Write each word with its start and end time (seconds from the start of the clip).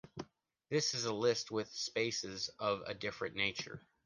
This 0.71 0.95
is 0.95 1.05
a 1.05 1.13
list 1.13 1.51
with 1.51 1.69
spaces 1.71 2.49
of 2.57 2.81
a 2.87 2.95
different 2.95 3.35
nature. 3.35 3.85